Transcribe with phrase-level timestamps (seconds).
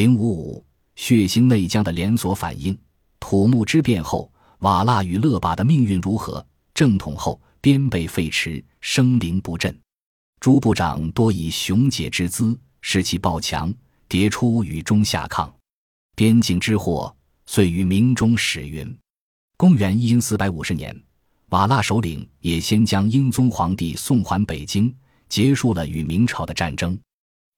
[0.00, 0.64] 零五五
[0.96, 2.74] 血腥内江的连锁反应。
[3.18, 6.42] 土木之变后，瓦剌与勒巴的命运如何？
[6.72, 9.78] 正统后，边被废弛，生灵不振。
[10.40, 13.70] 诸部长多以雄杰之姿，士气暴强，
[14.08, 15.54] 迭出与中下抗。
[16.16, 17.14] 边境之祸，
[17.44, 18.98] 遂于明中始云。
[19.58, 20.98] 公元一四百五十年，
[21.50, 24.96] 瓦剌首领也先将英宗皇帝送还北京，
[25.28, 26.98] 结束了与明朝的战争。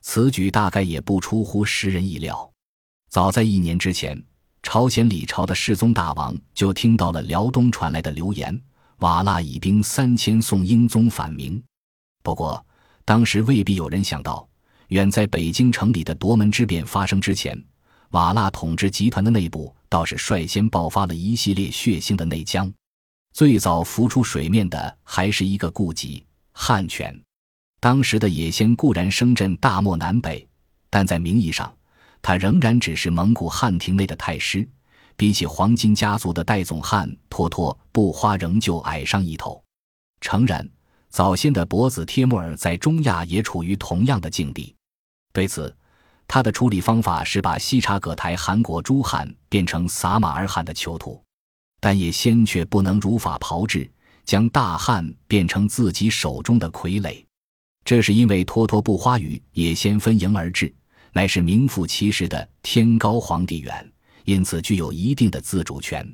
[0.03, 2.51] 此举大概也不出乎时人意料。
[3.09, 4.23] 早在一年之前，
[4.63, 8.61] 朝鲜李朝的世宗大王就听到了辽东传来的流言，
[8.99, 11.63] 瓦剌以兵三千送英宗反明。
[12.23, 12.65] 不过，
[13.05, 14.49] 当时未必有人想到，
[14.89, 17.61] 远在北京城里的夺门之变发生之前，
[18.11, 22.73] 瓦剌统治集团的内部倒是率先爆发了一系列血腥的内江。
[23.33, 27.19] 最早浮出水面的还是一个顾忌汉权。
[27.83, 30.49] 当时的野先固然声震大漠南北，
[30.89, 31.77] 但在名义上，
[32.23, 34.65] 他仍然只是蒙古汉庭内的太师，
[35.17, 39.61] 比起黄金家族的代总汗托托布花，仍旧矮上一头。
[40.21, 40.65] 诚然，
[41.09, 44.73] 早先的伯子帖木儿在中亚也处于同样的境地。
[45.33, 45.77] 对此，
[46.29, 51.21] 他的处理方法是把西察葛台汗国诸汗变成撒马尔汗的囚徒，
[51.81, 53.91] 但野先却不能如法炮制，
[54.25, 57.25] 将大汗变成自己手中的傀儡。
[57.85, 60.73] 这是因为托托布花与也先分营而至，
[61.13, 63.93] 乃是名副其实的天高皇帝远，
[64.25, 66.07] 因此具有一定的自主权。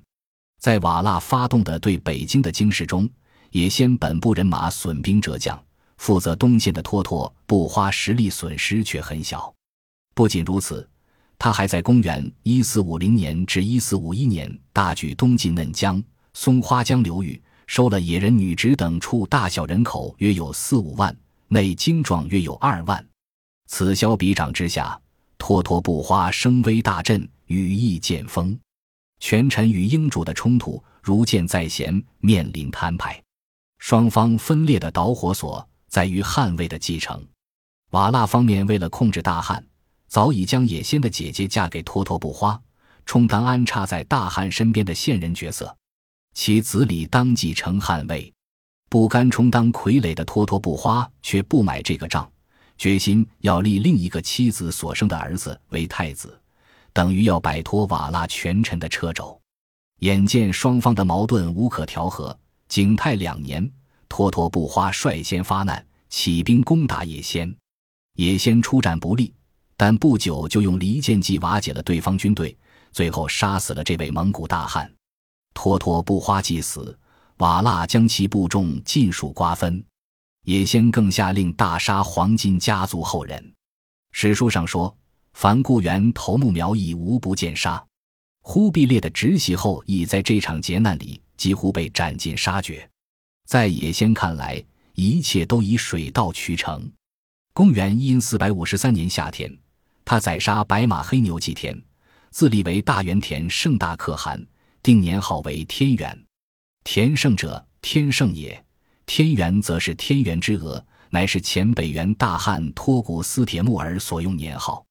[0.58, 3.08] 在瓦剌发动的对北京的京事中，
[3.50, 5.62] 也先本部人马损兵折将，
[5.98, 9.54] 负责东线的托托布花实力损失却很小。
[10.14, 10.88] 不仅如此，
[11.38, 16.02] 他还在公元一四五零年至一四五一年大举东进嫩江、
[16.34, 21.16] 松花江流域，收了野人、女直等处大小人口约有四五万。
[21.48, 23.04] 内精壮约有二万，
[23.66, 25.00] 此消彼长之下，
[25.38, 28.58] 托托布花声威大振，羽翼渐丰。
[29.18, 33.20] 权臣与英主的冲突如箭在弦，面临摊牌。
[33.78, 37.26] 双方分裂的导火索在于汉位的继承。
[37.90, 39.64] 瓦剌方面为了控制大汉，
[40.06, 42.60] 早已将野仙的姐姐嫁给托托布花，
[43.06, 45.74] 充当安插在大汉身边的线人角色。
[46.34, 48.32] 其子李当继承汉位。
[48.88, 52.30] 不甘充当傀儡的托托布花却不买这个账，
[52.78, 56.38] 决心要立另一个妻子所生的儿子为太子，
[56.92, 59.38] 等于要摆脱瓦剌权臣的掣肘。
[60.00, 62.36] 眼见双方的矛盾无可调和，
[62.68, 63.70] 景泰两年，
[64.08, 67.54] 托托布花率先发难，起兵攻打野先。
[68.14, 69.34] 野先出战不利，
[69.76, 72.56] 但不久就用离间计瓦解了对方军队，
[72.90, 74.90] 最后杀死了这位蒙古大汉。
[75.52, 76.98] 托托布花既死。
[77.38, 79.82] 瓦剌将其部众尽数瓜分，
[80.44, 83.52] 也先更下令大杀黄金家族后人。
[84.10, 84.96] 史书上说
[85.34, 87.84] ：“凡故园头目苗裔，无不见杀。”
[88.42, 92.88] 忽必烈的直系后裔在这场劫难里几乎被斩尽杀绝。
[93.46, 94.62] 在野先看来，
[94.94, 96.90] 一切都以水到渠成。
[97.52, 99.56] 公元一四百五十三年夏天，
[100.04, 101.80] 他宰杀白马黑牛祭天，
[102.30, 104.44] 自立为大元田盛大可汗，
[104.82, 106.24] 定年号为天元。
[106.84, 108.54] 田胜者，天胜也；
[109.06, 114.84] 天元则是天元之额，乃是前北元大汉托古斯铁木儿所用年号。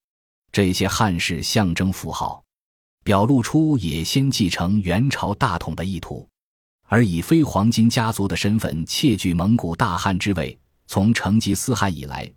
[0.52, 2.44] 这些汉氏象征符号，
[3.03, 6.28] 表露出也先继承元朝大统的意图，
[6.86, 10.58] 而以非黄金家族的身份窃据蒙古大汗之位。
[10.88, 12.31] 从成吉思汗以来，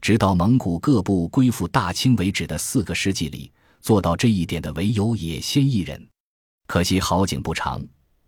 [0.00, 3.50] 直到蒙古各部归附大清为止的四个世纪里，
[3.80, 6.06] 做到这一点的唯有也先一人。
[6.66, 7.82] 可惜好景不长。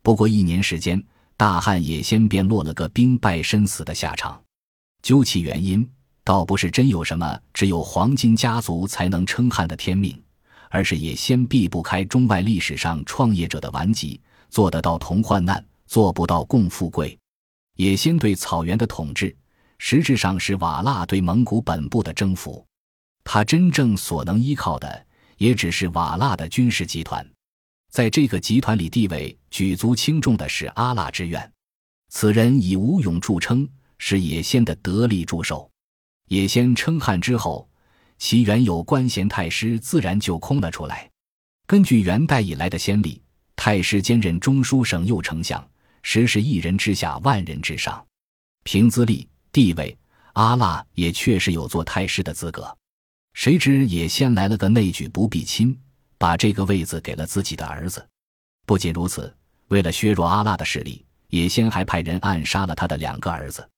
[0.07, 1.05] 不过一年时间，
[1.37, 4.41] 大汉也先便落了个兵败身死的下场。
[5.03, 5.85] 究其原因，
[6.23, 10.17] 倒不是真有什么只有黄金家族才能称汉的天命，
[10.71, 17.19] 而是也先避不开中外历史上创业者的顽疾，做得到同患难，做不到共富贵。
[17.75, 19.37] 也先对草原的统治，
[19.79, 22.65] 实质上是瓦剌对蒙古本部的征服。
[23.25, 25.05] 他真正所能依靠的，
[25.37, 27.29] 也只是瓦剌的军事集团。
[27.97, 31.51] 在这个集团里，地位举足轻重的是阿剌之愿。
[32.11, 33.67] 此人以武勇著称，
[33.97, 35.71] 是野先的得力助手。
[36.29, 37.67] 野先称汉之后，
[38.19, 41.11] 其原有官衔太师自然就空了出来。
[41.67, 43.23] 根据元代以来的先例，
[43.57, 45.67] 太师兼任中书省右丞相，
[46.03, 48.07] 实是一人之下，万人之上。
[48.63, 49.97] 凭资历地位，
[50.35, 52.77] 阿剌也确实有做太师的资格。
[53.33, 55.75] 谁知野先来了个内举不避亲。
[56.19, 58.07] 把这个位子给了自己的儿子。
[58.65, 59.35] 不仅如此，
[59.69, 63.69] 为了削弱阿剌的势力，也先还派人暗杀了他的两个儿子。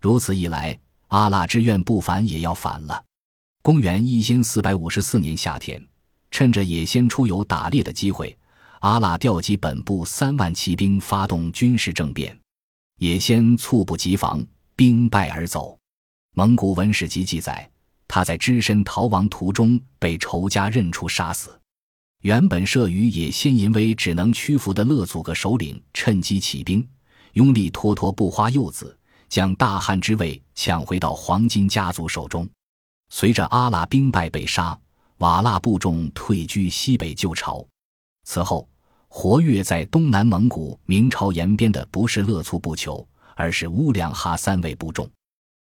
[0.00, 0.78] 如此一来，
[1.08, 3.04] 阿剌之愿不反也要反了。
[3.62, 5.86] 公元一千四百五十四年夏天，
[6.30, 8.34] 趁着也先出游打猎的机会，
[8.80, 12.34] 阿剌调集本部三万骑兵发动军事政变，
[12.96, 14.42] 也先猝不及防，
[14.74, 15.78] 兵败而走。
[16.34, 17.70] 蒙古文史籍记载，
[18.08, 21.59] 他在只身逃亡途中被仇家认出杀死。
[22.20, 26.86] 原本慑于也先淫威只能屈服的勒祖格首领趁机起兵，
[27.32, 28.94] 拥立脱脱不花幼子，
[29.28, 32.46] 将大汗之位抢回到黄金家族手中。
[33.08, 34.78] 随着阿剌兵败被杀，
[35.18, 37.66] 瓦剌部众退居西北旧朝。
[38.24, 38.68] 此后，
[39.08, 45.10] 活跃在东南蒙古明朝延边的不是勒促部酋，而是乌良哈三位部众。